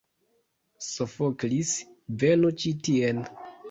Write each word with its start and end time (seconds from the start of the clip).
Sofoklis, 0.93 1.77
venu 2.25 2.55
ĉi 2.61 2.77
tien! 2.87 3.27